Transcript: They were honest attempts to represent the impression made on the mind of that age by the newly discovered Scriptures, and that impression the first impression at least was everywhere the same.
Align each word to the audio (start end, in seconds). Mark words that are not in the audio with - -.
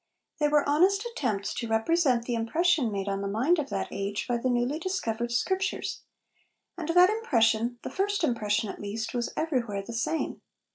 They 0.39 0.47
were 0.47 0.67
honest 0.67 1.05
attempts 1.05 1.53
to 1.53 1.67
represent 1.67 2.25
the 2.25 2.33
impression 2.33 2.91
made 2.91 3.07
on 3.07 3.21
the 3.21 3.27
mind 3.27 3.59
of 3.59 3.69
that 3.69 3.89
age 3.91 4.27
by 4.27 4.37
the 4.37 4.49
newly 4.49 4.79
discovered 4.79 5.31
Scriptures, 5.31 6.01
and 6.75 6.89
that 6.89 7.11
impression 7.11 7.77
the 7.83 7.91
first 7.91 8.23
impression 8.23 8.67
at 8.69 8.81
least 8.81 9.13
was 9.13 9.31
everywhere 9.37 9.83
the 9.83 9.93
same. 9.93 10.41